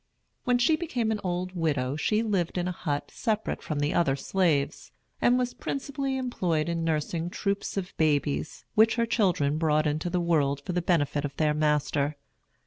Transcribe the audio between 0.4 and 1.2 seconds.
When she became an